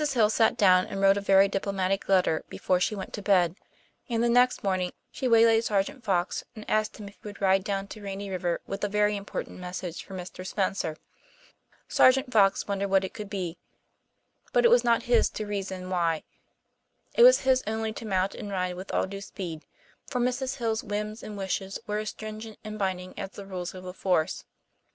[0.13, 3.55] Hill sat down and wrote a very diplomatic letter before she went to bed,
[4.09, 7.63] and the next morning she waylaid Sergeant Fox and asked him if he would ride
[7.63, 10.43] down to Rainy River with a very important message for Mr.
[10.43, 10.97] Spencer.
[11.87, 13.59] Sergeant Fox wondered what it could be,
[14.51, 16.23] but it was not his to reason why;
[17.13, 19.67] it was his only to mount and ride with all due speed,
[20.07, 20.57] for Mrs.
[20.57, 24.45] Hill's whims and wishes were as stringent and binding as the rules of the force.